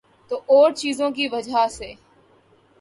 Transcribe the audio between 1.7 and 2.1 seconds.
سے۔